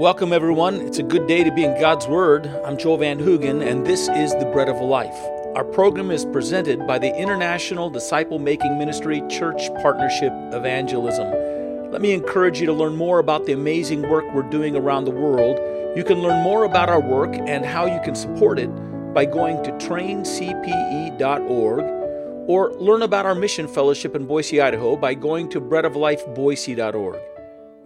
Welcome, 0.00 0.32
everyone. 0.32 0.76
It's 0.76 0.98
a 0.98 1.02
good 1.02 1.26
day 1.26 1.44
to 1.44 1.52
be 1.52 1.62
in 1.62 1.78
God's 1.78 2.08
Word. 2.08 2.46
I'm 2.64 2.78
Joel 2.78 2.96
Van 2.96 3.18
Hoogen, 3.18 3.62
and 3.62 3.86
this 3.86 4.08
is 4.08 4.32
the 4.36 4.46
Bread 4.46 4.70
of 4.70 4.80
Life. 4.80 5.14
Our 5.54 5.62
program 5.62 6.10
is 6.10 6.24
presented 6.24 6.86
by 6.86 6.98
the 6.98 7.14
International 7.14 7.90
Disciple 7.90 8.38
Making 8.38 8.78
Ministry 8.78 9.22
Church 9.28 9.68
Partnership 9.82 10.32
Evangelism. 10.54 11.30
Let 11.92 12.00
me 12.00 12.12
encourage 12.12 12.60
you 12.60 12.64
to 12.64 12.72
learn 12.72 12.96
more 12.96 13.18
about 13.18 13.44
the 13.44 13.52
amazing 13.52 14.08
work 14.08 14.24
we're 14.32 14.48
doing 14.48 14.74
around 14.74 15.04
the 15.04 15.10
world. 15.10 15.58
You 15.94 16.02
can 16.02 16.22
learn 16.22 16.42
more 16.42 16.64
about 16.64 16.88
our 16.88 17.02
work 17.02 17.34
and 17.34 17.66
how 17.66 17.84
you 17.84 18.00
can 18.02 18.14
support 18.14 18.58
it 18.58 18.70
by 19.12 19.26
going 19.26 19.62
to 19.64 19.70
traincpe.org 19.72 21.84
or 22.48 22.72
learn 22.72 23.02
about 23.02 23.26
our 23.26 23.34
mission 23.34 23.68
fellowship 23.68 24.16
in 24.16 24.24
Boise, 24.24 24.62
Idaho 24.62 24.96
by 24.96 25.12
going 25.12 25.50
to 25.50 25.60
breadoflifeboise.org. 25.60 27.29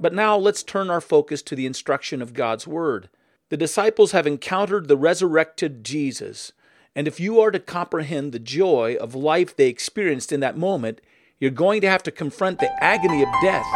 But 0.01 0.13
now 0.13 0.37
let's 0.37 0.63
turn 0.63 0.91
our 0.91 1.01
focus 1.01 1.43
to 1.43 1.55
the 1.55 1.67
instruction 1.67 2.21
of 2.21 2.35
God's 2.35 2.67
Word. 2.67 3.09
The 3.51 3.57
disciples 3.57 4.13
have 4.13 4.27
encountered 4.27 4.89
the 4.89 4.97
resurrected 4.97 5.85
Jesus, 5.85 6.53
and 6.97 7.07
if 7.07 7.21
you 7.21 7.41
are 7.41 7.51
to 7.51 7.61
comprehend 7.61 8.33
the 8.33 8.39
joy 8.39 8.97
of 9.01 9.15
life 9.15 9.55
they 9.55 9.69
experienced 9.69 10.33
in 10.33 10.41
that 10.41 10.57
moment, 10.57 11.01
you're 11.39 11.51
going 11.51 11.81
to 11.83 11.89
have 11.89 12.03
to 12.05 12.11
confront 12.11 12.59
the 12.59 12.85
agony 12.85 13.23
of 13.23 13.29
death 13.43 13.67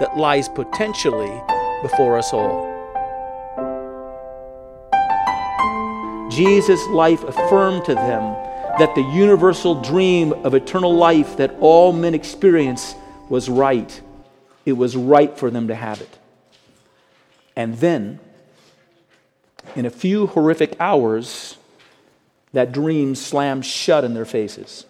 that 0.00 0.16
lies 0.16 0.48
potentially 0.48 1.40
before 1.82 2.18
us 2.18 2.32
all. 2.32 2.72
Jesus' 6.30 6.86
life 6.88 7.22
affirmed 7.24 7.84
to 7.84 7.94
them 7.94 8.34
that 8.78 8.94
the 8.94 9.02
universal 9.02 9.80
dream 9.80 10.32
of 10.44 10.54
eternal 10.54 10.94
life 10.94 11.36
that 11.36 11.54
all 11.60 11.92
men 11.92 12.14
experience 12.14 12.94
was 13.28 13.48
right 13.48 14.00
it 14.64 14.72
was 14.72 14.96
right 14.96 15.36
for 15.36 15.50
them 15.50 15.68
to 15.68 15.74
have 15.74 16.00
it. 16.00 16.18
And 17.56 17.78
then, 17.78 18.18
in 19.76 19.86
a 19.86 19.90
few 19.90 20.26
horrific 20.26 20.76
hours, 20.80 21.56
that 22.52 22.72
dream 22.72 23.14
slammed 23.14 23.66
shut 23.66 24.04
in 24.04 24.14
their 24.14 24.24
faces. 24.24 24.86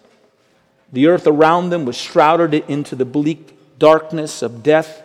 The 0.91 1.07
earth 1.07 1.27
around 1.27 1.69
them 1.69 1.85
was 1.85 1.97
shrouded 1.97 2.53
into 2.67 2.95
the 2.95 3.05
bleak 3.05 3.57
darkness 3.79 4.41
of 4.41 4.63
death, 4.63 5.03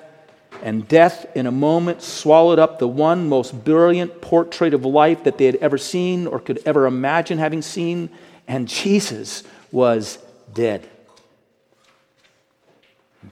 and 0.63 0.87
death, 0.87 1.27
in 1.35 1.47
a 1.47 1.53
moment, 1.53 2.03
swallowed 2.03 2.59
up 2.59 2.79
the 2.79 2.89
one 2.89 3.29
most 3.29 3.65
brilliant 3.65 4.21
portrait 4.21 4.75
of 4.75 4.85
life 4.85 5.25
that 5.25 5.39
they 5.39 5.47
had 5.47 5.57
ever 5.57 5.79
seen 5.79 6.27
or 6.27 6.39
could 6.39 6.61
ever 6.67 6.87
imagine 6.87 7.39
having 7.39 7.63
seen, 7.63 8.11
and 8.47 8.69
Jesus 8.69 9.43
was 9.73 10.19
dead. 10.53 10.87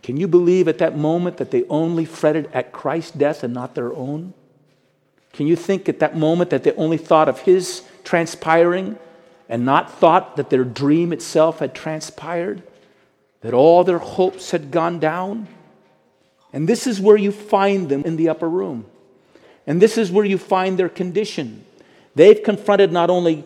Can 0.02 0.16
you 0.16 0.28
believe 0.28 0.68
at 0.68 0.78
that 0.78 0.96
moment 0.96 1.38
that 1.38 1.50
they 1.50 1.64
only 1.64 2.04
fretted 2.04 2.50
at 2.52 2.72
Christ's 2.72 3.12
death 3.12 3.42
and 3.42 3.54
not 3.54 3.74
their 3.74 3.92
own? 3.94 4.34
Can 5.32 5.46
you 5.46 5.56
think 5.56 5.88
at 5.88 6.00
that 6.00 6.16
moment 6.16 6.50
that 6.50 6.64
they 6.64 6.72
only 6.72 6.98
thought 6.98 7.28
of 7.28 7.40
his 7.40 7.82
transpiring 8.04 8.98
and 9.48 9.64
not 9.64 9.90
thought 9.90 10.36
that 10.36 10.50
their 10.50 10.64
dream 10.64 11.12
itself 11.12 11.60
had 11.60 11.74
transpired? 11.74 12.62
That 13.40 13.54
all 13.54 13.84
their 13.84 13.98
hopes 13.98 14.50
had 14.50 14.70
gone 14.70 14.98
down? 14.98 15.46
And 16.52 16.68
this 16.68 16.86
is 16.86 17.00
where 17.00 17.16
you 17.16 17.32
find 17.32 17.88
them 17.88 18.02
in 18.04 18.16
the 18.16 18.28
upper 18.28 18.48
room. 18.48 18.86
And 19.66 19.80
this 19.80 19.98
is 19.98 20.10
where 20.10 20.24
you 20.24 20.38
find 20.38 20.78
their 20.78 20.88
condition. 20.88 21.64
They've 22.14 22.42
confronted 22.42 22.90
not 22.90 23.10
only 23.10 23.44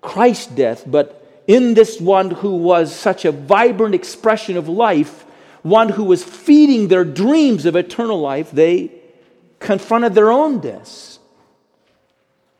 Christ's 0.00 0.46
death, 0.46 0.84
but 0.86 1.22
in 1.46 1.74
this 1.74 2.00
one 2.00 2.30
who 2.30 2.56
was 2.56 2.94
such 2.94 3.24
a 3.24 3.32
vibrant 3.32 3.94
expression 3.94 4.56
of 4.56 4.68
life, 4.68 5.24
one 5.62 5.90
who 5.90 6.04
was 6.04 6.24
feeding 6.24 6.88
their 6.88 7.04
dreams 7.04 7.66
of 7.66 7.76
eternal 7.76 8.20
life, 8.20 8.50
they 8.50 8.90
confronted 9.58 10.14
their 10.14 10.30
own 10.30 10.60
deaths. 10.60 11.18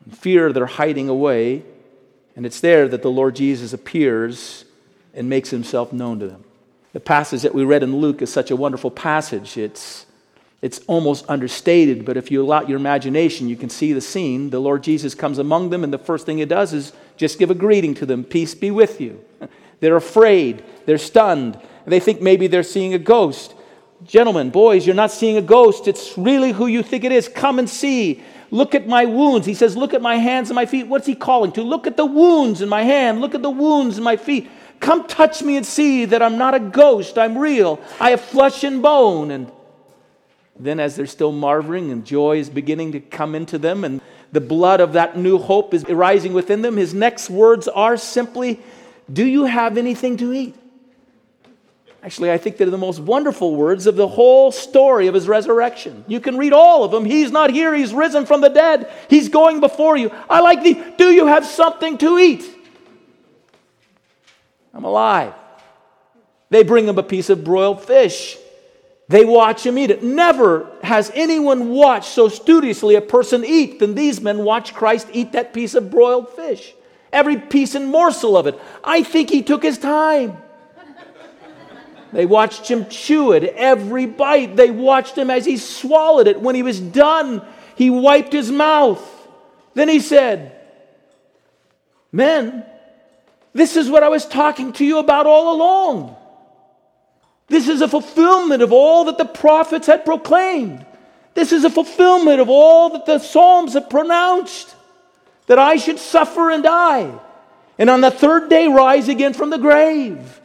In 0.05 0.11
fear, 0.13 0.51
they're 0.51 0.65
hiding 0.65 1.09
away, 1.09 1.63
and 2.35 2.45
it's 2.45 2.59
there 2.59 2.87
that 2.87 3.01
the 3.01 3.11
Lord 3.11 3.35
Jesus 3.35 3.73
appears 3.73 4.65
and 5.13 5.29
makes 5.29 5.49
himself 5.49 5.93
known 5.93 6.19
to 6.19 6.27
them. 6.27 6.43
The 6.93 6.99
passage 6.99 7.41
that 7.41 7.55
we 7.55 7.63
read 7.63 7.83
in 7.83 7.95
Luke 7.97 8.21
is 8.21 8.31
such 8.31 8.51
a 8.51 8.55
wonderful 8.55 8.91
passage. 8.91 9.57
It's, 9.57 10.05
it's 10.61 10.79
almost 10.87 11.25
understated, 11.27 12.05
but 12.05 12.17
if 12.17 12.31
you 12.31 12.41
allow 12.41 12.61
your 12.61 12.77
imagination, 12.77 13.49
you 13.49 13.55
can 13.55 13.69
see 13.69 13.93
the 13.93 14.01
scene. 14.01 14.49
The 14.49 14.59
Lord 14.59 14.83
Jesus 14.83 15.15
comes 15.15 15.39
among 15.39 15.71
them, 15.71 15.83
and 15.83 15.91
the 15.91 15.97
first 15.97 16.25
thing 16.25 16.37
he 16.37 16.45
does 16.45 16.73
is 16.73 16.93
just 17.17 17.39
give 17.39 17.51
a 17.51 17.55
greeting 17.55 17.93
to 17.95 18.05
them 18.05 18.23
Peace 18.23 18.55
be 18.55 18.71
with 18.71 19.01
you. 19.01 19.23
They're 19.79 19.95
afraid, 19.95 20.63
they're 20.85 20.97
stunned, 20.97 21.59
they 21.85 21.99
think 21.99 22.21
maybe 22.21 22.47
they're 22.47 22.63
seeing 22.63 22.93
a 22.93 22.99
ghost. 22.99 23.55
Gentlemen, 24.05 24.49
boys, 24.49 24.85
you're 24.85 24.95
not 24.95 25.11
seeing 25.11 25.37
a 25.37 25.41
ghost. 25.41 25.87
It's 25.87 26.17
really 26.17 26.51
who 26.51 26.67
you 26.67 26.83
think 26.83 27.03
it 27.03 27.11
is. 27.11 27.29
Come 27.29 27.59
and 27.59 27.69
see. 27.69 28.21
Look 28.51 28.75
at 28.75 28.87
my 28.87 29.05
wounds. 29.05 29.47
He 29.47 29.53
says, 29.53 29.77
Look 29.77 29.93
at 29.93 30.01
my 30.01 30.17
hands 30.17 30.49
and 30.49 30.55
my 30.55 30.65
feet. 30.65 30.87
What's 30.87 31.07
he 31.07 31.15
calling 31.15 31.51
to? 31.53 31.63
Look 31.63 31.87
at 31.87 31.97
the 31.97 32.05
wounds 32.05 32.61
in 32.61 32.69
my 32.69 32.83
hand. 32.83 33.21
Look 33.21 33.33
at 33.33 33.41
the 33.41 33.49
wounds 33.49 33.97
in 33.97 34.03
my 34.03 34.17
feet. 34.17 34.49
Come 34.79 35.07
touch 35.07 35.41
me 35.41 35.55
and 35.55 35.65
see 35.65 36.05
that 36.05 36.21
I'm 36.21 36.37
not 36.37 36.53
a 36.53 36.59
ghost. 36.59 37.17
I'm 37.17 37.37
real. 37.37 37.79
I 37.99 38.09
have 38.09 38.21
flesh 38.21 38.63
and 38.63 38.81
bone. 38.81 39.31
And 39.31 39.51
then, 40.59 40.79
as 40.79 40.95
they're 40.95 41.07
still 41.07 41.31
marveling 41.31 41.91
and 41.91 42.05
joy 42.05 42.37
is 42.37 42.49
beginning 42.49 42.91
to 42.91 42.99
come 42.99 43.33
into 43.33 43.57
them 43.57 43.83
and 43.83 44.01
the 44.33 44.41
blood 44.41 44.81
of 44.81 44.93
that 44.93 45.17
new 45.17 45.37
hope 45.37 45.73
is 45.73 45.83
rising 45.85 46.33
within 46.33 46.61
them, 46.61 46.75
his 46.75 46.93
next 46.93 47.29
words 47.29 47.67
are 47.67 47.95
simply, 47.97 48.59
Do 49.11 49.25
you 49.25 49.45
have 49.45 49.77
anything 49.77 50.17
to 50.17 50.33
eat? 50.33 50.55
Actually, 52.03 52.31
I 52.31 52.37
think 52.37 52.57
they're 52.57 52.69
the 52.69 52.77
most 52.77 52.99
wonderful 52.99 53.55
words 53.55 53.87
of 53.87 53.95
the 53.95 54.07
whole 54.07 54.51
story 54.51 55.07
of 55.07 55.13
his 55.13 55.27
resurrection. 55.27 56.03
You 56.07 56.19
can 56.19 56.37
read 56.37 56.51
all 56.51 56.83
of 56.83 56.91
them. 56.91 57.05
He's 57.05 57.31
not 57.31 57.49
here, 57.49 57.73
he's 57.73 57.93
risen 57.93 58.25
from 58.25 58.41
the 58.41 58.49
dead, 58.49 58.91
he's 59.09 59.29
going 59.29 59.61
before 59.61 59.95
you. 59.95 60.11
I 60.29 60.41
like 60.41 60.63
the 60.63 60.83
do 60.97 61.11
you 61.11 61.27
have 61.27 61.45
something 61.45 61.97
to 61.99 62.19
eat? 62.19 62.43
I'm 64.73 64.83
alive. 64.83 65.33
They 66.49 66.63
bring 66.63 66.87
him 66.87 66.97
a 66.97 67.03
piece 67.03 67.29
of 67.29 67.43
broiled 67.43 67.83
fish. 67.83 68.37
They 69.07 69.23
watch 69.23 69.65
him 69.65 69.77
eat 69.77 69.91
it. 69.91 70.03
Never 70.03 70.69
has 70.83 71.11
anyone 71.13 71.69
watched 71.69 72.09
so 72.09 72.27
studiously 72.27 72.95
a 72.95 73.01
person 73.01 73.45
eat 73.45 73.79
than 73.79 73.95
these 73.95 74.19
men 74.19 74.39
watch 74.39 74.73
Christ 74.73 75.07
eat 75.13 75.31
that 75.33 75.53
piece 75.53 75.73
of 75.73 75.89
broiled 75.89 76.29
fish. 76.29 76.73
Every 77.13 77.37
piece 77.37 77.75
and 77.75 77.89
morsel 77.89 78.35
of 78.35 78.47
it. 78.47 78.59
I 78.83 79.03
think 79.03 79.29
he 79.29 79.43
took 79.43 79.61
his 79.61 79.77
time. 79.77 80.35
They 82.11 82.25
watched 82.25 82.69
him 82.69 82.87
chew 82.89 83.31
it 83.31 83.43
every 83.55 84.05
bite. 84.07 84.55
They 84.55 84.71
watched 84.71 85.17
him 85.17 85.29
as 85.29 85.45
he 85.45 85.57
swallowed 85.57 86.27
it. 86.27 86.41
When 86.41 86.55
he 86.55 86.63
was 86.63 86.79
done, 86.79 87.41
he 87.75 87.89
wiped 87.89 88.33
his 88.33 88.51
mouth. 88.51 89.01
Then 89.75 89.89
he 89.89 89.99
said, 89.99 90.59
Men, 92.11 92.65
this 93.53 93.75
is 93.75 93.89
what 93.89 94.03
I 94.03 94.09
was 94.09 94.25
talking 94.25 94.73
to 94.73 94.85
you 94.85 94.97
about 94.97 95.25
all 95.25 95.55
along. 95.55 96.15
This 97.47 97.67
is 97.67 97.81
a 97.81 97.87
fulfillment 97.87 98.63
of 98.63 98.71
all 98.71 99.05
that 99.05 99.17
the 99.17 99.25
prophets 99.25 99.85
had 99.85 100.05
proclaimed. 100.05 100.85
This 101.35 101.51
is 101.51 101.63
a 101.63 101.69
fulfillment 101.69 102.39
of 102.39 102.49
all 102.49 102.91
that 102.91 103.05
the 103.05 103.19
Psalms 103.19 103.73
have 103.73 103.89
pronounced 103.89 104.75
that 105.47 105.59
I 105.59 105.75
should 105.75 105.99
suffer 105.99 106.51
and 106.51 106.63
die, 106.63 107.11
and 107.77 107.89
on 107.89 108.01
the 108.01 108.11
third 108.11 108.49
day 108.49 108.67
rise 108.67 109.09
again 109.09 109.33
from 109.33 109.49
the 109.49 109.57
grave 109.57 110.41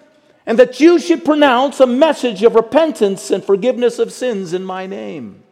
and 0.49 0.59
that 0.59 0.81
you 0.81 0.99
should 0.99 1.27
pronounce 1.27 1.79
a 1.79 1.87
message 1.87 2.43
of 2.43 2.55
repentance 2.55 3.31
and 3.31 3.45
forgiveness 3.45 3.99
of 3.99 4.11
sins 4.11 4.55
in 4.55 4.65
my 4.65 4.87
name. 4.87 5.43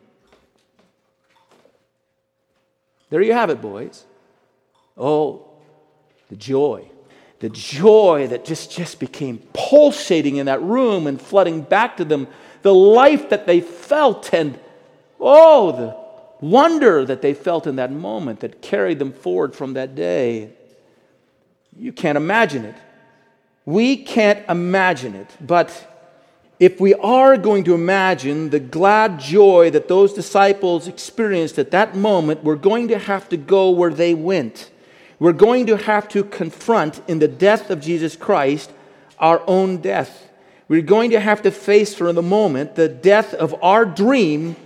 There 3.10 3.20
you 3.20 3.34
have 3.34 3.50
it, 3.50 3.60
boys. 3.60 4.04
Oh, 4.96 5.50
the 6.30 6.36
joy. 6.36 6.88
The 7.40 7.50
joy 7.50 8.28
that 8.28 8.46
just, 8.46 8.72
just 8.72 8.98
became 8.98 9.36
pulsating 9.52 10.36
in 10.36 10.46
that 10.46 10.62
room 10.62 11.06
and 11.06 11.20
flooding 11.20 11.60
back 11.60 11.98
to 11.98 12.04
them. 12.06 12.26
The 12.62 12.74
life 12.74 13.28
that 13.28 13.46
they 13.46 13.60
felt, 13.60 14.32
and 14.32 14.58
oh, 15.20 15.72
the 15.72 16.05
wonder 16.40 17.04
that 17.04 17.22
they 17.22 17.34
felt 17.34 17.66
in 17.66 17.76
that 17.76 17.92
moment 17.92 18.40
that 18.40 18.62
carried 18.62 18.98
them 18.98 19.12
forward 19.12 19.54
from 19.54 19.74
that 19.74 19.94
day. 19.94 20.50
You 21.76 21.92
can't 21.92 22.16
imagine 22.16 22.64
it. 22.64 22.76
We 23.64 23.96
can't 23.96 24.48
imagine 24.48 25.14
it, 25.14 25.28
but 25.40 25.92
if 26.58 26.80
we 26.80 26.94
are 26.94 27.36
going 27.36 27.64
to 27.64 27.74
imagine 27.74 28.50
the 28.50 28.60
glad 28.60 29.20
joy 29.20 29.70
that 29.70 29.88
those 29.88 30.12
disciples 30.12 30.88
experienced 30.88 31.58
at 31.58 31.72
that 31.72 31.94
moment, 31.94 32.44
we're 32.44 32.56
going 32.56 32.88
to 32.88 32.98
have 32.98 33.28
to 33.28 33.36
go 33.36 33.70
where 33.70 33.92
they 33.92 34.14
went. 34.14 34.70
We're 35.18 35.32
going 35.32 35.66
to 35.66 35.76
have 35.76 36.08
to 36.10 36.24
confront 36.24 37.02
in 37.08 37.18
the 37.18 37.28
death 37.28 37.70
of 37.70 37.80
Jesus 37.80 38.16
Christ 38.16 38.70
our 39.18 39.42
own 39.46 39.78
death. 39.78 40.28
We're 40.68 40.82
going 40.82 41.10
to 41.10 41.20
have 41.20 41.42
to 41.42 41.50
face 41.50 41.94
for 41.94 42.12
the 42.12 42.22
moment 42.22 42.74
the 42.74 42.88
death 42.88 43.34
of 43.34 43.54
our 43.62 43.84
dream 43.84 44.56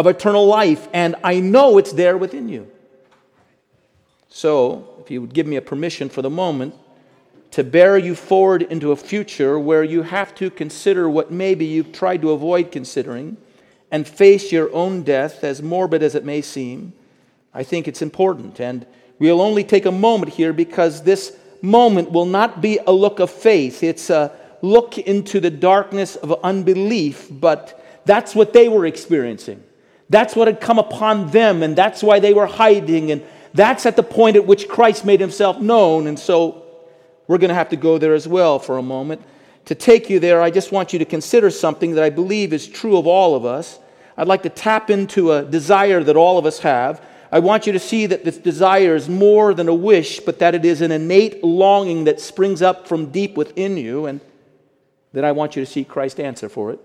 of 0.00 0.06
eternal 0.06 0.46
life, 0.46 0.88
and 0.94 1.14
I 1.22 1.40
know 1.40 1.76
it's 1.76 1.92
there 1.92 2.16
within 2.16 2.48
you. 2.48 2.70
So, 4.30 4.88
if 4.98 5.10
you 5.10 5.20
would 5.20 5.34
give 5.34 5.46
me 5.46 5.56
a 5.56 5.60
permission 5.60 6.08
for 6.08 6.22
the 6.22 6.30
moment, 6.30 6.74
to 7.50 7.62
bear 7.62 7.98
you 7.98 8.14
forward 8.14 8.62
into 8.62 8.92
a 8.92 8.96
future 8.96 9.58
where 9.58 9.84
you 9.84 10.00
have 10.00 10.34
to 10.36 10.48
consider 10.48 11.10
what 11.10 11.30
maybe 11.30 11.66
you've 11.66 11.92
tried 11.92 12.22
to 12.22 12.30
avoid 12.30 12.72
considering 12.72 13.36
and 13.90 14.08
face 14.08 14.50
your 14.50 14.72
own 14.72 15.02
death, 15.02 15.44
as 15.44 15.60
morbid 15.60 16.02
as 16.02 16.14
it 16.14 16.24
may 16.24 16.40
seem, 16.40 16.94
I 17.52 17.62
think 17.62 17.86
it's 17.86 18.00
important. 18.00 18.58
And 18.58 18.86
we'll 19.18 19.42
only 19.42 19.64
take 19.64 19.84
a 19.84 19.92
moment 19.92 20.32
here 20.32 20.54
because 20.54 21.02
this 21.02 21.36
moment 21.60 22.10
will 22.10 22.24
not 22.24 22.62
be 22.62 22.78
a 22.86 22.92
look 22.92 23.20
of 23.20 23.30
faith. 23.30 23.82
It's 23.82 24.08
a 24.08 24.32
look 24.62 24.96
into 24.96 25.40
the 25.40 25.50
darkness 25.50 26.16
of 26.16 26.32
unbelief, 26.42 27.28
but 27.30 28.02
that's 28.06 28.34
what 28.34 28.54
they 28.54 28.66
were 28.66 28.86
experiencing. 28.86 29.62
That's 30.10 30.34
what 30.34 30.48
had 30.48 30.60
come 30.60 30.78
upon 30.78 31.30
them, 31.30 31.62
and 31.62 31.74
that's 31.74 32.02
why 32.02 32.18
they 32.18 32.34
were 32.34 32.46
hiding. 32.46 33.12
And 33.12 33.22
that's 33.54 33.86
at 33.86 33.96
the 33.96 34.02
point 34.02 34.36
at 34.36 34.44
which 34.44 34.68
Christ 34.68 35.04
made 35.04 35.20
himself 35.20 35.60
known. 35.60 36.08
And 36.08 36.18
so 36.18 36.66
we're 37.28 37.38
going 37.38 37.50
to 37.50 37.54
have 37.54 37.68
to 37.70 37.76
go 37.76 37.96
there 37.96 38.14
as 38.14 38.26
well 38.28 38.58
for 38.58 38.76
a 38.76 38.82
moment. 38.82 39.22
To 39.66 39.74
take 39.76 40.10
you 40.10 40.18
there, 40.18 40.42
I 40.42 40.50
just 40.50 40.72
want 40.72 40.92
you 40.92 40.98
to 40.98 41.04
consider 41.04 41.48
something 41.48 41.94
that 41.94 42.02
I 42.02 42.10
believe 42.10 42.52
is 42.52 42.66
true 42.66 42.96
of 42.96 43.06
all 43.06 43.36
of 43.36 43.44
us. 43.44 43.78
I'd 44.16 44.26
like 44.26 44.42
to 44.42 44.48
tap 44.48 44.90
into 44.90 45.32
a 45.32 45.44
desire 45.44 46.02
that 46.02 46.16
all 46.16 46.38
of 46.38 46.44
us 46.44 46.58
have. 46.58 47.00
I 47.30 47.38
want 47.38 47.68
you 47.68 47.72
to 47.72 47.78
see 47.78 48.06
that 48.06 48.24
this 48.24 48.36
desire 48.36 48.96
is 48.96 49.08
more 49.08 49.54
than 49.54 49.68
a 49.68 49.74
wish, 49.74 50.18
but 50.18 50.40
that 50.40 50.56
it 50.56 50.64
is 50.64 50.80
an 50.80 50.90
innate 50.90 51.44
longing 51.44 52.04
that 52.04 52.20
springs 52.20 52.62
up 52.62 52.88
from 52.88 53.12
deep 53.12 53.36
within 53.36 53.76
you. 53.76 54.06
And 54.06 54.20
then 55.12 55.24
I 55.24 55.30
want 55.30 55.54
you 55.54 55.64
to 55.64 55.70
see 55.70 55.84
Christ 55.84 56.18
answer 56.18 56.48
for 56.48 56.72
it. 56.72 56.80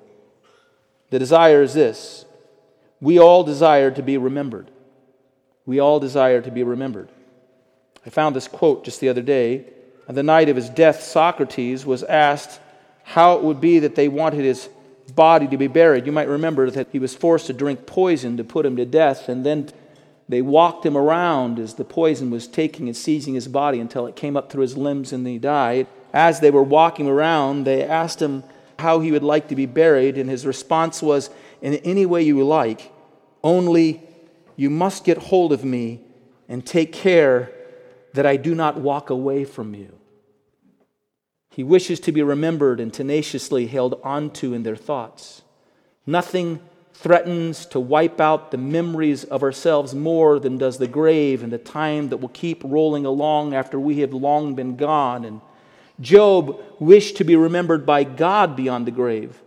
The 1.10 1.18
desire 1.18 1.64
is 1.64 1.74
this 1.74 2.26
we 3.02 3.20
all 3.20 3.44
desire 3.44 3.92
to 3.92 4.02
be 4.02 4.18
remembered. 4.18 4.72
We 5.66 5.80
all 5.80 6.00
desire 6.00 6.42
to 6.42 6.52
be 6.52 6.64
remembered. 6.64 7.10
I 8.06 8.10
found 8.10 8.36
this 8.36 8.48
quote 8.48 8.86
just 8.86 9.00
the 9.00 9.10
other 9.10 9.22
day. 9.22 9.66
On 10.08 10.16
the 10.16 10.24
night 10.24 10.50
of 10.50 10.56
his 10.56 10.70
death, 10.70 11.02
Socrates 11.02 11.86
was 11.86 12.04
asked 12.04 12.60
how 13.04 13.38
it 13.38 13.44
would 13.44 13.60
be 13.60 13.80
that 13.80 13.96
they 13.96 14.08
wanted 14.08 14.44
his 14.44 14.70
body 15.14 15.48
to 15.48 15.58
be 15.58 15.68
buried. 15.68 16.06
You 16.06 16.12
might 16.12 16.28
remember 16.28 16.70
that 16.70 16.90
he 16.92 17.00
was 17.00 17.16
forced 17.16 17.48
to 17.48 17.54
drink 17.54 17.86
poison 17.86 18.38
to 18.38 18.44
put 18.44 18.66
him 18.66 18.76
to 18.76 18.86
death, 18.86 19.30
and 19.30 19.46
then 19.46 19.70
they 20.28 20.42
walked 20.42 20.86
him 20.86 20.98
around 20.98 21.60
as 21.60 21.76
the 21.76 21.84
poison 21.84 22.32
was 22.32 22.48
taking 22.48 22.88
and 22.88 22.98
seizing 22.98 23.36
his 23.36 23.48
body 23.48 23.80
until 23.80 24.08
it 24.08 24.16
came 24.16 24.36
up 24.36 24.52
through 24.52 24.64
his 24.64 24.78
limbs 24.78 25.14
and 25.14 25.26
he 25.26 25.38
died. 25.38 25.88
As 26.14 26.40
they 26.40 26.50
were 26.50 26.64
walking 26.64 27.08
around, 27.08 27.66
they 27.66 27.84
asked 27.84 28.22
him 28.22 28.44
how 28.80 29.00
he 29.00 29.12
would 29.12 29.24
like 29.24 29.48
to 29.50 29.56
be 29.56 29.66
buried, 29.66 30.18
and 30.18 30.30
his 30.30 30.46
response 30.46 31.02
was, 31.02 31.30
In 31.62 31.76
any 31.76 32.06
way 32.06 32.22
you 32.22 32.44
like, 32.46 32.92
only 33.44 34.02
you 34.56 34.70
must 34.70 35.04
get 35.04 35.18
hold 35.18 35.52
of 35.54 35.64
me 35.64 36.02
and 36.48 36.66
take 36.66 36.94
care 36.94 37.52
that 38.14 38.26
I 38.26 38.38
do 38.38 38.56
not 38.56 38.80
walk 38.80 39.10
away 39.10 39.44
from 39.46 39.74
you. 39.74 39.98
He 41.50 41.64
wishes 41.64 42.00
to 42.02 42.12
be 42.12 42.22
remembered 42.22 42.80
and 42.80 42.94
tenaciously 42.94 43.68
held 43.68 44.00
onto 44.04 44.54
in 44.54 44.64
their 44.64 44.76
thoughts. 44.76 45.42
Nothing 46.06 46.60
threatens 46.94 47.66
to 47.68 47.80
wipe 47.80 48.22
out 48.22 48.52
the 48.52 48.58
memories 48.58 49.24
of 49.26 49.44
ourselves 49.44 49.94
more 49.94 50.40
than 50.40 50.58
does 50.58 50.78
the 50.78 50.88
grave 50.88 51.44
and 51.44 51.52
the 51.52 51.58
time 51.58 52.10
that 52.10 52.18
will 52.18 52.30
keep 52.30 52.64
rolling 52.64 53.06
along 53.06 53.54
after 53.54 53.80
we 53.80 54.00
have 54.00 54.14
long 54.14 54.56
been 54.56 54.76
gone. 54.76 55.26
And 55.26 55.42
Job 56.00 56.62
wished 56.80 57.18
to 57.18 57.24
be 57.24 57.36
remembered 57.36 57.86
by 57.86 58.04
God 58.04 58.56
beyond 58.56 58.88
the 58.88 58.92
grave. 58.92 59.42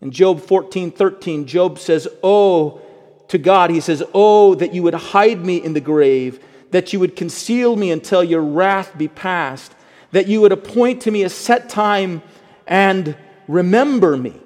In 0.00 0.10
Job 0.10 0.40
14 0.40 0.90
13, 0.90 1.46
Job 1.46 1.78
says, 1.78 2.06
Oh, 2.22 2.80
to 3.28 3.38
God, 3.38 3.70
he 3.70 3.80
says, 3.80 4.02
Oh, 4.14 4.54
that 4.54 4.74
you 4.74 4.82
would 4.82 4.94
hide 4.94 5.44
me 5.44 5.56
in 5.56 5.72
the 5.72 5.80
grave, 5.80 6.40
that 6.70 6.92
you 6.92 7.00
would 7.00 7.16
conceal 7.16 7.76
me 7.76 7.90
until 7.90 8.22
your 8.22 8.42
wrath 8.42 8.96
be 8.96 9.08
past, 9.08 9.74
that 10.12 10.28
you 10.28 10.40
would 10.40 10.52
appoint 10.52 11.02
to 11.02 11.10
me 11.10 11.22
a 11.22 11.28
set 11.28 11.68
time 11.68 12.22
and 12.66 13.16
remember 13.48 14.16
me. 14.16 14.40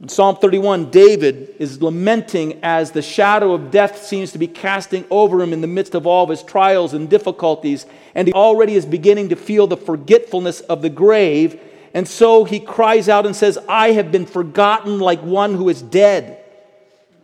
In 0.00 0.08
Psalm 0.08 0.34
31, 0.34 0.90
David 0.90 1.54
is 1.60 1.80
lamenting 1.80 2.58
as 2.64 2.90
the 2.90 3.02
shadow 3.02 3.52
of 3.52 3.70
death 3.70 4.04
seems 4.04 4.32
to 4.32 4.38
be 4.38 4.48
casting 4.48 5.04
over 5.10 5.40
him 5.40 5.52
in 5.52 5.60
the 5.60 5.68
midst 5.68 5.94
of 5.94 6.08
all 6.08 6.24
of 6.24 6.30
his 6.30 6.42
trials 6.42 6.92
and 6.92 7.08
difficulties, 7.08 7.86
and 8.16 8.26
he 8.26 8.34
already 8.34 8.74
is 8.74 8.84
beginning 8.84 9.28
to 9.28 9.36
feel 9.36 9.68
the 9.68 9.76
forgetfulness 9.76 10.60
of 10.62 10.82
the 10.82 10.90
grave. 10.90 11.60
And 11.94 12.08
so 12.08 12.44
he 12.44 12.58
cries 12.58 13.08
out 13.08 13.26
and 13.26 13.36
says, 13.36 13.58
I 13.68 13.92
have 13.92 14.10
been 14.10 14.26
forgotten 14.26 14.98
like 14.98 15.20
one 15.22 15.54
who 15.54 15.68
is 15.68 15.82
dead. 15.82 16.42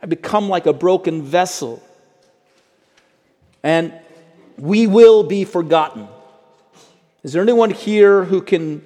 I 0.03 0.07
become 0.07 0.49
like 0.49 0.67
a 0.67 0.73
broken 0.73 1.23
vessel. 1.23 1.83
And 3.63 3.93
we 4.59 4.87
will 4.87 5.23
be 5.23 5.45
forgotten. 5.45 6.09
Is 7.23 7.33
there 7.33 7.43
anyone 7.43 7.71
here 7.71 8.25
who 8.25 8.43
can 8.43 8.83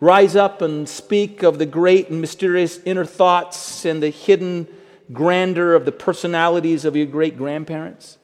rise 0.00 0.36
up 0.36 0.62
and 0.62 0.88
speak 0.88 1.42
of 1.42 1.58
the 1.58 1.66
great 1.66 2.08
and 2.10 2.20
mysterious 2.20 2.78
inner 2.84 3.04
thoughts 3.04 3.84
and 3.84 4.02
the 4.02 4.10
hidden 4.10 4.68
grandeur 5.12 5.74
of 5.74 5.84
the 5.84 5.92
personalities 5.92 6.84
of 6.84 6.94
your 6.94 7.06
great 7.06 7.36
grandparents? 7.36 8.18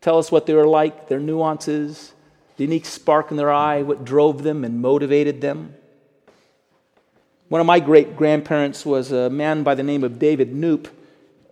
Tell 0.00 0.18
us 0.18 0.32
what 0.32 0.46
they 0.46 0.54
were 0.54 0.66
like, 0.66 1.08
their 1.08 1.20
nuances, 1.20 2.12
the 2.56 2.64
unique 2.64 2.86
spark 2.86 3.30
in 3.30 3.36
their 3.36 3.52
eye, 3.52 3.82
what 3.82 4.04
drove 4.04 4.42
them 4.42 4.64
and 4.64 4.82
motivated 4.82 5.40
them. 5.40 5.74
One 7.52 7.60
of 7.60 7.66
my 7.66 7.80
great 7.80 8.16
grandparents 8.16 8.86
was 8.86 9.12
a 9.12 9.28
man 9.28 9.62
by 9.62 9.74
the 9.74 9.82
name 9.82 10.04
of 10.04 10.18
David 10.18 10.54
Noop. 10.54 10.88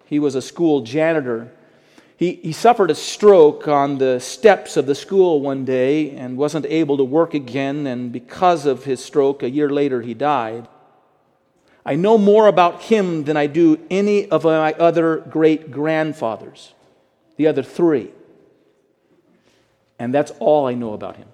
He 0.06 0.18
was 0.18 0.34
a 0.34 0.40
school 0.40 0.80
janitor. 0.80 1.52
He, 2.16 2.36
he 2.36 2.52
suffered 2.52 2.90
a 2.90 2.94
stroke 2.94 3.68
on 3.68 3.98
the 3.98 4.18
steps 4.18 4.78
of 4.78 4.86
the 4.86 4.94
school 4.94 5.42
one 5.42 5.66
day 5.66 6.12
and 6.12 6.38
wasn't 6.38 6.64
able 6.64 6.96
to 6.96 7.04
work 7.04 7.34
again, 7.34 7.86
and 7.86 8.10
because 8.10 8.64
of 8.64 8.84
his 8.84 9.04
stroke, 9.04 9.42
a 9.42 9.50
year 9.50 9.68
later, 9.68 10.00
he 10.00 10.14
died. 10.14 10.68
I 11.84 11.96
know 11.96 12.16
more 12.16 12.46
about 12.46 12.80
him 12.80 13.24
than 13.24 13.36
I 13.36 13.46
do 13.46 13.78
any 13.90 14.26
of 14.30 14.44
my 14.44 14.72
other 14.72 15.18
great 15.18 15.70
grandfathers, 15.70 16.72
the 17.36 17.46
other 17.46 17.62
three. 17.62 18.10
And 19.98 20.14
that's 20.14 20.32
all 20.38 20.66
I 20.66 20.72
know 20.72 20.94
about 20.94 21.16
him. 21.16 21.28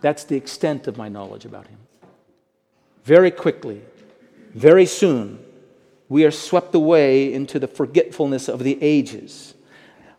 That's 0.00 0.24
the 0.24 0.36
extent 0.36 0.86
of 0.86 0.96
my 0.96 1.10
knowledge 1.10 1.44
about 1.44 1.66
him. 1.66 1.83
Very 3.04 3.30
quickly, 3.30 3.82
very 4.54 4.86
soon, 4.86 5.38
we 6.08 6.24
are 6.24 6.30
swept 6.30 6.74
away 6.74 7.32
into 7.32 7.58
the 7.58 7.66
forgetfulness 7.66 8.48
of 8.48 8.64
the 8.64 8.78
ages. 8.82 9.54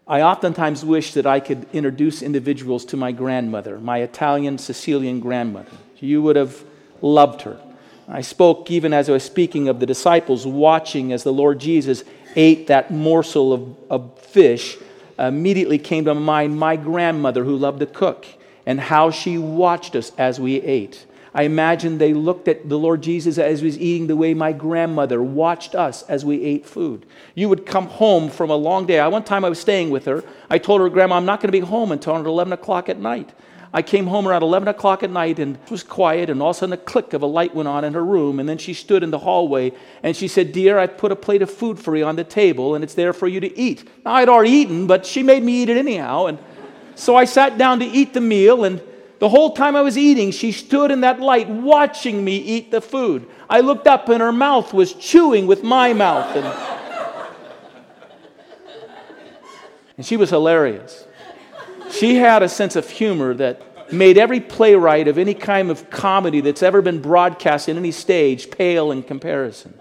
I 0.07 0.21
oftentimes 0.21 0.85
wish 0.85 1.13
that 1.13 1.25
I 1.25 1.39
could 1.39 1.65
introduce 1.73 2.21
individuals 2.21 2.85
to 2.85 2.97
my 2.97 3.11
grandmother, 3.11 3.79
my 3.79 3.99
Italian 3.99 4.59
Sicilian 4.59 5.19
grandmother. 5.19 5.71
You 5.97 6.21
would 6.21 6.35
have 6.35 6.63
loved 7.01 7.41
her. 7.41 7.59
I 8.07 8.21
spoke 8.21 8.69
even 8.69 8.93
as 8.93 9.09
I 9.09 9.13
was 9.13 9.23
speaking 9.23 9.67
of 9.67 9.79
the 9.79 9.87
disciples 9.87 10.45
watching 10.45 11.11
as 11.11 11.23
the 11.23 11.33
Lord 11.33 11.59
Jesus 11.59 12.03
ate 12.35 12.67
that 12.67 12.91
morsel 12.91 13.51
of, 13.51 13.75
of 13.89 14.19
fish. 14.19 14.77
Immediately 15.17 15.79
came 15.79 16.05
to 16.05 16.13
mind 16.13 16.59
my 16.59 16.75
grandmother 16.75 17.43
who 17.43 17.55
loved 17.55 17.79
to 17.79 17.87
cook 17.87 18.27
and 18.63 18.79
how 18.79 19.09
she 19.09 19.39
watched 19.39 19.95
us 19.95 20.11
as 20.19 20.39
we 20.39 20.61
ate. 20.61 21.07
I 21.35 21.43
imagine 21.43 21.97
they 21.97 22.13
looked 22.13 22.47
at 22.47 22.69
the 22.69 22.79
Lord 22.79 23.03
Jesus 23.03 23.37
as 23.37 23.59
he 23.59 23.65
was 23.65 23.77
eating 23.77 24.07
the 24.07 24.15
way 24.15 24.33
my 24.33 24.53
grandmother 24.53 25.21
watched 25.21 25.75
us 25.75 26.01
as 26.03 26.23
we 26.23 26.41
ate 26.41 26.65
food. 26.65 27.05
You 27.35 27.49
would 27.49 27.65
come 27.65 27.87
home 27.87 28.29
from 28.29 28.49
a 28.49 28.55
long 28.55 28.85
day. 28.85 29.01
I, 29.01 29.09
One 29.09 29.25
time 29.25 29.43
I 29.43 29.49
was 29.49 29.59
staying 29.59 29.89
with 29.89 30.05
her. 30.05 30.23
I 30.49 30.57
told 30.57 30.79
her, 30.79 30.89
Grandma, 30.89 31.17
I'm 31.17 31.25
not 31.25 31.41
going 31.41 31.49
to 31.49 31.51
be 31.51 31.59
home 31.59 31.91
until 31.91 32.15
11 32.15 32.53
o'clock 32.53 32.87
at 32.87 32.99
night. 32.99 33.33
I 33.73 33.81
came 33.81 34.07
home 34.07 34.25
around 34.25 34.43
11 34.43 34.69
o'clock 34.69 35.03
at 35.03 35.11
night 35.11 35.37
and 35.37 35.57
it 35.57 35.69
was 35.69 35.83
quiet, 35.83 36.29
and 36.29 36.41
all 36.41 36.51
of 36.51 36.55
a 36.55 36.59
sudden 36.59 36.71
a 36.71 36.77
click 36.77 37.11
of 37.11 37.21
a 37.21 37.25
light 37.25 37.53
went 37.53 37.67
on 37.67 37.83
in 37.83 37.93
her 37.95 38.05
room. 38.05 38.39
And 38.39 38.47
then 38.47 38.57
she 38.57 38.73
stood 38.73 39.03
in 39.03 39.11
the 39.11 39.19
hallway 39.19 39.73
and 40.03 40.15
she 40.15 40.29
said, 40.29 40.53
Dear, 40.53 40.79
I 40.79 40.87
put 40.87 41.11
a 41.11 41.17
plate 41.17 41.41
of 41.41 41.51
food 41.51 41.77
for 41.77 41.97
you 41.97 42.05
on 42.05 42.15
the 42.15 42.23
table 42.23 42.75
and 42.75 42.83
it's 42.85 42.93
there 42.93 43.11
for 43.11 43.27
you 43.27 43.41
to 43.41 43.59
eat. 43.59 43.89
Now, 44.05 44.13
I'd 44.13 44.29
already 44.29 44.51
eaten, 44.51 44.87
but 44.87 45.05
she 45.05 45.21
made 45.21 45.43
me 45.43 45.63
eat 45.63 45.67
it 45.67 45.75
anyhow. 45.75 46.27
And 46.27 46.39
so 46.95 47.17
I 47.17 47.25
sat 47.25 47.57
down 47.57 47.79
to 47.79 47.85
eat 47.85 48.13
the 48.13 48.21
meal 48.21 48.63
and 48.63 48.81
the 49.19 49.29
whole 49.29 49.53
time 49.53 49.75
I 49.75 49.81
was 49.81 49.97
eating, 49.97 50.31
she 50.31 50.51
stood 50.51 50.91
in 50.91 51.01
that 51.01 51.19
light 51.19 51.47
watching 51.49 52.23
me 52.23 52.37
eat 52.37 52.71
the 52.71 52.81
food. 52.81 53.27
I 53.49 53.61
looked 53.61 53.87
up 53.87 54.09
and 54.09 54.21
her 54.21 54.31
mouth 54.31 54.73
was 54.73 54.93
chewing 54.93 55.47
with 55.47 55.63
my 55.63 55.93
mouth. 55.93 56.35
And, 56.35 56.45
and 59.97 60.05
she 60.05 60.17
was 60.17 60.29
hilarious. 60.29 61.05
She 61.91 62.15
had 62.15 62.43
a 62.43 62.49
sense 62.49 62.75
of 62.75 62.89
humor 62.89 63.33
that 63.35 63.93
made 63.93 64.17
every 64.17 64.39
playwright 64.39 65.07
of 65.07 65.17
any 65.17 65.33
kind 65.33 65.71
of 65.71 65.89
comedy 65.89 66.41
that's 66.41 66.63
ever 66.63 66.81
been 66.81 67.01
broadcast 67.01 67.69
in 67.69 67.77
any 67.77 67.91
stage 67.91 68.51
pale 68.51 68.91
in 68.91 69.03
comparison. 69.03 69.77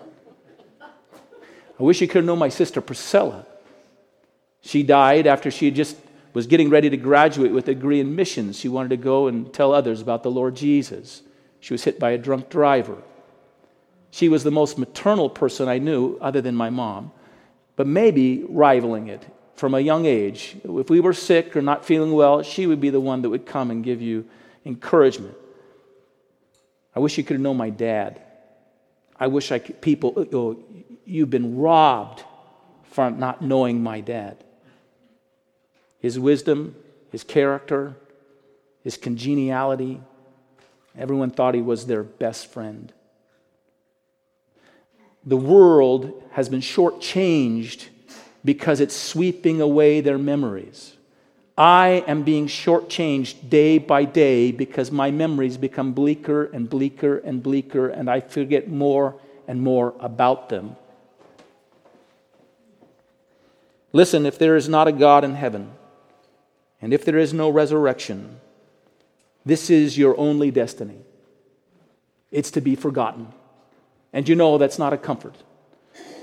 I 0.80 1.82
wish 1.82 2.00
you 2.00 2.06
could 2.06 2.18
have 2.18 2.24
known 2.24 2.38
my 2.38 2.50
sister 2.50 2.80
Priscilla. 2.80 3.46
She 4.60 4.82
died 4.82 5.26
after 5.26 5.50
she 5.50 5.66
had 5.66 5.74
just 5.74 5.96
was 6.34 6.46
getting 6.46 6.68
ready 6.68 6.90
to 6.90 6.96
graduate 6.96 7.52
with 7.52 7.68
a 7.68 7.74
degree 7.74 8.00
in 8.00 8.14
missions. 8.14 8.58
She 8.58 8.68
wanted 8.68 8.90
to 8.90 8.96
go 8.96 9.28
and 9.28 9.52
tell 9.52 9.72
others 9.72 10.02
about 10.02 10.22
the 10.22 10.30
Lord 10.30 10.56
Jesus. 10.56 11.22
She 11.60 11.72
was 11.72 11.84
hit 11.84 11.98
by 11.98 12.10
a 12.10 12.18
drunk 12.18 12.50
driver. 12.50 12.98
She 14.10 14.28
was 14.28 14.44
the 14.44 14.50
most 14.50 14.76
maternal 14.76 15.30
person 15.30 15.68
I 15.68 15.78
knew, 15.78 16.18
other 16.20 16.40
than 16.40 16.54
my 16.54 16.70
mom, 16.70 17.12
but 17.76 17.86
maybe 17.86 18.44
rivaling 18.48 19.08
it 19.08 19.26
from 19.54 19.74
a 19.74 19.80
young 19.80 20.04
age. 20.04 20.56
If 20.64 20.90
we 20.90 21.00
were 21.00 21.12
sick 21.12 21.56
or 21.56 21.62
not 21.62 21.84
feeling 21.84 22.12
well, 22.12 22.42
she 22.42 22.66
would 22.66 22.80
be 22.80 22.90
the 22.90 23.00
one 23.00 23.22
that 23.22 23.30
would 23.30 23.46
come 23.46 23.70
and 23.70 23.82
give 23.82 24.02
you 24.02 24.28
encouragement. 24.64 25.36
I 26.94 27.00
wish 27.00 27.16
you 27.16 27.24
could 27.24 27.34
have 27.34 27.42
known 27.42 27.56
my 27.56 27.70
dad. 27.70 28.20
I 29.18 29.28
wish 29.28 29.50
I 29.52 29.60
could, 29.60 29.80
people, 29.80 30.28
oh, 30.32 30.58
You've 31.06 31.30
been 31.30 31.58
robbed 31.58 32.24
from 32.84 33.18
not 33.18 33.42
knowing 33.42 33.82
my 33.82 34.00
dad. 34.00 34.43
His 36.04 36.18
wisdom, 36.18 36.76
his 37.12 37.24
character, 37.24 37.96
his 38.82 38.98
congeniality. 38.98 40.02
Everyone 40.98 41.30
thought 41.30 41.54
he 41.54 41.62
was 41.62 41.86
their 41.86 42.02
best 42.02 42.48
friend. 42.48 42.92
The 45.24 45.38
world 45.38 46.22
has 46.32 46.50
been 46.50 46.60
shortchanged 46.60 47.86
because 48.44 48.80
it's 48.80 48.94
sweeping 48.94 49.62
away 49.62 50.02
their 50.02 50.18
memories. 50.18 50.94
I 51.56 52.04
am 52.06 52.22
being 52.22 52.48
shortchanged 52.48 53.48
day 53.48 53.78
by 53.78 54.04
day 54.04 54.52
because 54.52 54.90
my 54.90 55.10
memories 55.10 55.56
become 55.56 55.94
bleaker 55.94 56.44
and 56.44 56.68
bleaker 56.68 57.16
and 57.16 57.42
bleaker, 57.42 57.88
and 57.88 58.10
I 58.10 58.20
forget 58.20 58.68
more 58.68 59.18
and 59.48 59.62
more 59.62 59.94
about 60.00 60.50
them. 60.50 60.76
Listen, 63.94 64.26
if 64.26 64.38
there 64.38 64.54
is 64.54 64.68
not 64.68 64.86
a 64.86 64.92
God 64.92 65.24
in 65.24 65.36
heaven, 65.36 65.70
and 66.84 66.92
if 66.92 67.06
there 67.06 67.16
is 67.16 67.32
no 67.32 67.48
resurrection, 67.48 68.38
this 69.46 69.70
is 69.70 69.96
your 69.96 70.14
only 70.18 70.50
destiny. 70.50 70.98
It's 72.30 72.50
to 72.50 72.60
be 72.60 72.76
forgotten. 72.76 73.28
And 74.12 74.28
you 74.28 74.34
know 74.34 74.58
that's 74.58 74.78
not 74.78 74.92
a 74.92 74.98
comfort. 74.98 75.34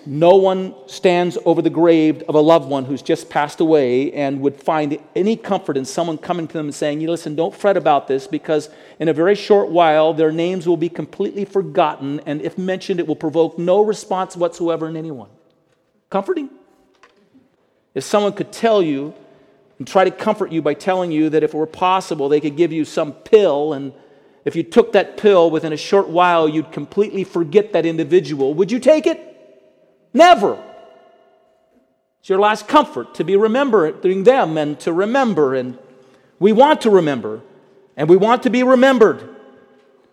No 0.05 0.35
one 0.35 0.75
stands 0.85 1.35
over 1.45 1.63
the 1.63 1.71
grave 1.71 2.21
of 2.29 2.35
a 2.35 2.39
loved 2.39 2.69
one 2.69 2.85
who's 2.85 3.01
just 3.01 3.27
passed 3.27 3.59
away 3.59 4.13
and 4.13 4.39
would 4.41 4.55
find 4.55 4.99
any 5.15 5.35
comfort 5.35 5.77
in 5.77 5.85
someone 5.85 6.19
coming 6.19 6.47
to 6.47 6.53
them 6.53 6.67
and 6.67 6.75
saying, 6.75 7.01
You 7.01 7.09
Listen, 7.09 7.33
don't 7.33 7.55
fret 7.55 7.75
about 7.75 8.07
this 8.07 8.27
because 8.27 8.69
in 8.99 9.09
a 9.09 9.13
very 9.13 9.33
short 9.33 9.69
while 9.69 10.13
their 10.13 10.31
names 10.31 10.67
will 10.67 10.77
be 10.77 10.89
completely 10.89 11.43
forgotten, 11.43 12.19
and 12.27 12.39
if 12.39 12.59
mentioned, 12.59 12.99
it 12.99 13.07
will 13.07 13.15
provoke 13.15 13.57
no 13.57 13.81
response 13.81 14.37
whatsoever 14.37 14.87
in 14.87 14.95
anyone. 14.95 15.29
Comforting? 16.11 16.51
If 17.95 18.03
someone 18.03 18.33
could 18.33 18.51
tell 18.51 18.83
you 18.83 19.15
and 19.81 19.87
try 19.87 20.03
to 20.03 20.11
comfort 20.11 20.51
you 20.51 20.61
by 20.61 20.75
telling 20.75 21.11
you 21.11 21.27
that 21.31 21.41
if 21.41 21.55
it 21.55 21.57
were 21.57 21.65
possible, 21.65 22.29
they 22.29 22.39
could 22.39 22.55
give 22.55 22.71
you 22.71 22.85
some 22.85 23.13
pill, 23.13 23.73
and 23.73 23.93
if 24.45 24.55
you 24.55 24.61
took 24.61 24.91
that 24.91 25.17
pill 25.17 25.49
within 25.49 25.73
a 25.73 25.77
short 25.77 26.07
while, 26.07 26.47
you'd 26.47 26.71
completely 26.71 27.23
forget 27.23 27.73
that 27.73 27.83
individual, 27.83 28.53
would 28.53 28.71
you 28.71 28.77
take 28.77 29.07
it? 29.07 29.19
Never. 30.13 30.63
It's 32.19 32.29
your 32.29 32.39
last 32.39 32.67
comfort 32.67 33.15
to 33.15 33.23
be 33.23 33.35
remembering 33.35 34.23
them 34.23 34.55
and 34.55 34.79
to 34.81 34.93
remember. 34.93 35.55
And 35.55 35.79
we 36.37 36.51
want 36.51 36.81
to 36.81 36.91
remember 36.91 37.41
and 37.97 38.07
we 38.07 38.17
want 38.17 38.43
to 38.43 38.51
be 38.51 38.61
remembered. 38.61 39.27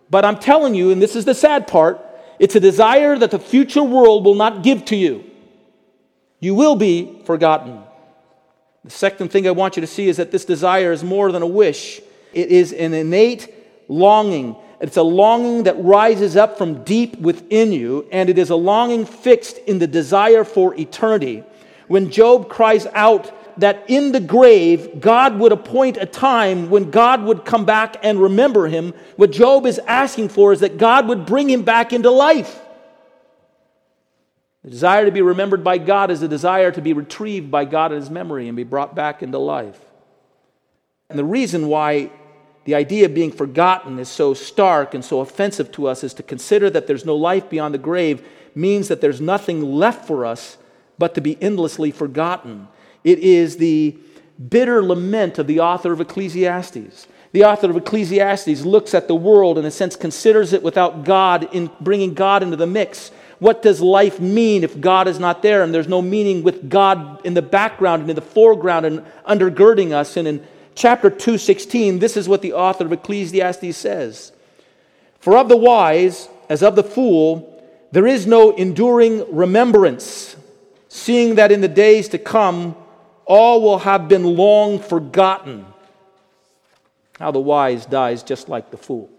But 0.09 0.25
I'm 0.25 0.39
telling 0.39 0.73
you, 0.73 0.89
and 0.89 0.99
this 0.99 1.15
is 1.15 1.25
the 1.25 1.35
sad 1.35 1.67
part, 1.67 2.03
it's 2.39 2.55
a 2.55 2.59
desire 2.59 3.15
that 3.19 3.29
the 3.29 3.37
future 3.37 3.83
world 3.83 4.25
will 4.25 4.33
not 4.33 4.63
give 4.63 4.83
to 4.85 4.95
you. 4.95 5.29
You 6.39 6.55
will 6.55 6.75
be 6.75 7.21
forgotten. 7.25 7.83
The 8.83 8.91
second 8.91 9.29
thing 9.29 9.47
I 9.47 9.51
want 9.51 9.75
you 9.75 9.81
to 9.81 9.87
see 9.87 10.07
is 10.07 10.17
that 10.17 10.31
this 10.31 10.45
desire 10.45 10.91
is 10.91 11.03
more 11.03 11.31
than 11.31 11.41
a 11.41 11.47
wish, 11.47 12.01
it 12.33 12.49
is 12.49 12.71
an 12.71 12.93
innate 12.93 13.53
longing 13.87 14.55
it's 14.79 14.97
a 14.97 15.03
longing 15.03 15.63
that 15.63 15.81
rises 15.83 16.37
up 16.37 16.57
from 16.57 16.83
deep 16.83 17.19
within 17.19 17.73
you, 17.73 18.07
and 18.11 18.29
it 18.29 18.37
is 18.37 18.49
a 18.49 18.55
longing 18.55 19.05
fixed 19.05 19.57
in 19.59 19.79
the 19.79 19.87
desire 19.87 20.45
for 20.45 20.73
eternity. 20.75 21.43
When 21.87 22.11
Job 22.11 22.49
cries 22.49 22.87
out 22.93 23.59
that 23.59 23.83
in 23.89 24.13
the 24.13 24.21
grave, 24.21 25.01
God 25.01 25.37
would 25.39 25.51
appoint 25.51 25.97
a 25.97 26.05
time 26.05 26.69
when 26.69 26.91
God 26.91 27.23
would 27.23 27.43
come 27.43 27.65
back 27.65 27.97
and 28.03 28.21
remember 28.21 28.67
him, 28.67 28.93
what 29.17 29.31
Job 29.31 29.65
is 29.65 29.79
asking 29.79 30.29
for 30.29 30.53
is 30.53 30.61
that 30.61 30.77
God 30.77 31.09
would 31.09 31.25
bring 31.25 31.49
him 31.49 31.63
back 31.63 31.91
into 31.91 32.09
life. 32.09 32.61
The 34.63 34.69
desire 34.69 35.05
to 35.05 35.11
be 35.11 35.21
remembered 35.21 35.63
by 35.63 35.77
God 35.77 36.11
is 36.11 36.21
a 36.21 36.27
desire 36.27 36.71
to 36.71 36.81
be 36.81 36.93
retrieved 36.93 37.49
by 37.49 37.65
God 37.65 37.91
in 37.91 37.99
his 37.99 38.09
memory 38.09 38.47
and 38.47 38.57
be 38.57 38.63
brought 38.63 38.93
back 38.93 39.23
into 39.23 39.37
life. 39.37 39.79
And 41.09 41.17
the 41.17 41.25
reason 41.25 41.67
why 41.67 42.11
the 42.65 42.75
idea 42.75 43.05
of 43.05 43.13
being 43.13 43.31
forgotten 43.31 43.97
is 43.99 44.09
so 44.09 44.33
stark 44.33 44.93
and 44.93 45.03
so 45.03 45.21
offensive 45.21 45.71
to 45.71 45.87
us 45.87 46.03
is 46.03 46.13
to 46.15 46.23
consider 46.23 46.69
that 46.69 46.87
there's 46.87 47.05
no 47.05 47.15
life 47.15 47.49
beyond 47.49 47.73
the 47.73 47.79
grave 47.79 48.27
means 48.53 48.89
that 48.89 49.01
there's 49.01 49.21
nothing 49.21 49.63
left 49.63 50.05
for 50.05 50.25
us 50.25 50.57
but 50.97 51.15
to 51.15 51.21
be 51.21 51.41
endlessly 51.41 51.89
forgotten. 51.89 52.67
It 53.03 53.19
is 53.19 53.57
the 53.57 53.97
bitter 54.49 54.83
lament 54.83 55.39
of 55.39 55.47
the 55.47 55.61
author 55.61 55.93
of 55.93 56.01
Ecclesiastes. 56.01 57.07
The 57.31 57.43
author 57.43 57.69
of 57.69 57.77
Ecclesiastes 57.77 58.61
looks 58.65 58.93
at 58.93 59.07
the 59.07 59.15
world, 59.15 59.57
in 59.57 59.65
a 59.65 59.71
sense, 59.71 59.95
considers 59.95 60.51
it 60.51 60.63
without 60.63 61.05
God, 61.05 61.47
in 61.53 61.71
bringing 61.79 62.13
God 62.13 62.43
into 62.43 62.55
the 62.55 62.67
mix. 62.67 63.11
What 63.39 63.61
does 63.61 63.79
life 63.79 64.19
mean 64.19 64.63
if 64.63 64.79
God 64.79 65.07
is 65.07 65.19
not 65.19 65.41
there 65.41 65.63
and 65.63 65.73
there's 65.73 65.87
no 65.87 66.01
meaning 66.01 66.43
with 66.43 66.69
God 66.69 67.25
in 67.25 67.33
the 67.33 67.41
background 67.41 68.01
and 68.01 68.09
in 68.09 68.15
the 68.15 68.21
foreground 68.21 68.85
and 68.85 69.05
undergirding 69.27 69.93
us 69.93 70.17
and 70.17 70.27
in 70.27 70.45
chapter 70.75 71.09
2:16, 71.09 71.99
this 71.99 72.17
is 72.17 72.27
what 72.27 72.41
the 72.41 72.53
author 72.53 72.85
of 72.85 72.91
Ecclesiastes 72.91 73.77
says. 73.77 74.33
For 75.19 75.37
of 75.37 75.47
the 75.47 75.57
wise 75.57 76.27
as 76.49 76.61
of 76.61 76.75
the 76.75 76.83
fool 76.83 77.45
there 77.91 78.05
is 78.05 78.27
no 78.27 78.51
enduring 78.51 79.23
remembrance, 79.35 80.35
seeing 80.89 81.35
that 81.35 81.51
in 81.51 81.61
the 81.61 81.67
days 81.67 82.09
to 82.09 82.17
come 82.17 82.75
all 83.25 83.61
will 83.61 83.79
have 83.79 84.07
been 84.07 84.35
long 84.35 84.79
forgotten. 84.79 85.65
How 87.19 87.31
the 87.31 87.39
wise 87.39 87.85
dies 87.85 88.23
just 88.23 88.49
like 88.49 88.71
the 88.71 88.77
fool. 88.77 89.09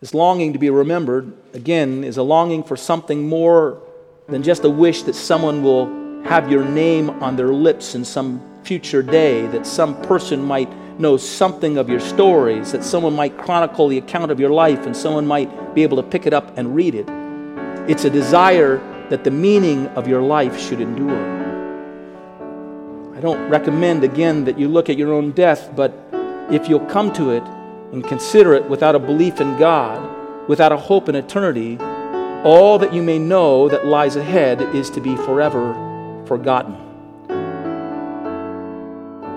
This 0.00 0.14
longing 0.14 0.54
to 0.54 0.58
be 0.58 0.70
remembered, 0.70 1.30
again, 1.52 2.04
is 2.04 2.16
a 2.16 2.22
longing 2.22 2.62
for 2.62 2.74
something 2.74 3.28
more 3.28 3.82
than 4.28 4.42
just 4.42 4.64
a 4.64 4.70
wish 4.70 5.02
that 5.02 5.14
someone 5.14 5.62
will 5.62 6.22
have 6.24 6.50
your 6.50 6.64
name 6.64 7.10
on 7.10 7.36
their 7.36 7.52
lips 7.52 7.94
in 7.94 8.02
some 8.06 8.40
future 8.64 9.02
day, 9.02 9.46
that 9.48 9.66
some 9.66 10.00
person 10.00 10.42
might 10.42 10.72
know 10.98 11.18
something 11.18 11.76
of 11.76 11.90
your 11.90 12.00
stories, 12.00 12.72
that 12.72 12.82
someone 12.82 13.14
might 13.14 13.36
chronicle 13.36 13.88
the 13.88 13.98
account 13.98 14.30
of 14.30 14.40
your 14.40 14.48
life, 14.48 14.86
and 14.86 14.96
someone 14.96 15.26
might 15.26 15.74
be 15.74 15.82
able 15.82 15.98
to 15.98 16.02
pick 16.02 16.26
it 16.26 16.32
up 16.32 16.56
and 16.56 16.74
read 16.74 16.94
it. 16.94 17.06
It's 17.86 18.06
a 18.06 18.10
desire 18.10 18.78
that 19.10 19.22
the 19.22 19.30
meaning 19.30 19.86
of 19.88 20.08
your 20.08 20.22
life 20.22 20.58
should 20.58 20.80
endure. 20.80 21.40
I 23.14 23.20
don't 23.20 23.50
recommend, 23.50 24.02
again, 24.02 24.44
that 24.44 24.58
you 24.58 24.66
look 24.66 24.88
at 24.88 24.96
your 24.96 25.12
own 25.12 25.32
death, 25.32 25.70
but 25.76 25.92
if 26.50 26.70
you'll 26.70 26.86
come 26.86 27.12
to 27.12 27.32
it 27.32 27.42
and 27.92 28.04
consider 28.04 28.54
it 28.54 28.68
without 28.68 28.94
a 28.94 28.98
belief 28.98 29.40
in 29.40 29.58
God, 29.58 30.48
without 30.48 30.72
a 30.72 30.76
hope 30.76 31.08
in 31.08 31.14
eternity, 31.14 31.78
all 32.44 32.78
that 32.78 32.94
you 32.94 33.02
may 33.02 33.18
know 33.18 33.68
that 33.68 33.86
lies 33.86 34.16
ahead 34.16 34.62
is 34.74 34.88
to 34.90 35.00
be 35.00 35.16
forever 35.16 35.74
forgotten. 36.26 36.74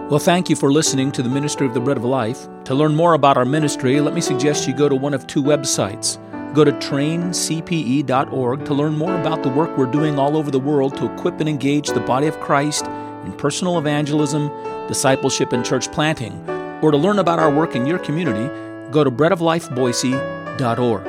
Well, 0.10 0.20
thank 0.20 0.50
you 0.50 0.56
for 0.56 0.72
listening 0.72 1.12
to 1.14 1.24
the 1.24 1.30
Ministry 1.30 1.66
of 1.66 1.74
the 1.74 1.80
Bread 1.80 1.98
of 1.98 2.06
Life. 2.06 2.48
To 2.66 2.76
learn 2.76 2.94
more 2.94 3.14
about 3.14 3.36
our 3.36 3.46
ministry, 3.46 4.00
let 4.00 4.14
me 4.14 4.22
suggest 4.22 4.68
you 4.68 4.74
go 4.76 4.88
to 4.88 4.96
one 4.96 5.14
of 5.14 5.26
two 5.26 5.42
websites. 5.42 6.20
Go 6.54 6.64
to 6.64 6.72
traincpe.org 6.74 8.66
to 8.66 8.74
learn 8.76 8.96
more 8.96 9.20
about 9.20 9.42
the 9.42 9.50
work 9.50 9.76
we're 9.76 9.88
doing 9.88 10.20
all 10.20 10.38
over 10.38 10.52
the 10.52 10.60
world 10.60 10.96
to 10.98 11.12
equip 11.12 11.40
and 11.40 11.50
engage 11.50 11.88
the 11.88 12.00
body 12.00 12.28
of 12.28 12.40
Christ 12.40 12.86
in 13.26 13.34
personal 13.34 13.80
evangelism, 13.80 14.52
discipleship, 14.88 15.52
and 15.52 15.66
church 15.66 15.92
planting. 15.92 16.53
Or 16.84 16.92
to 16.92 16.98
learn 16.98 17.18
about 17.20 17.40
our 17.40 17.50
work 17.50 17.76
in 17.76 17.88
your 17.88 17.98
community, 17.98 18.48
go 18.92 19.04
to 19.04 19.10
breadoflifeboise.org. 19.10 21.08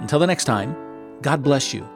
Until 0.00 0.18
the 0.18 0.26
next 0.26 0.44
time, 0.44 0.76
God 1.22 1.42
bless 1.42 1.72
you. 1.72 1.93